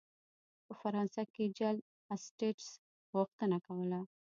په 0.65 0.71
فرانسه 0.81 1.21
کې 1.33 1.45
جل 1.57 1.77
اسټټس 2.13 2.67
غوښتنه 3.13 3.57
کوله. 3.67 3.99